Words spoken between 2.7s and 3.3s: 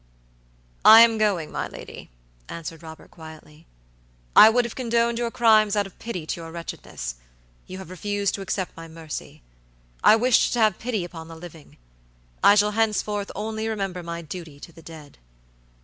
Robert,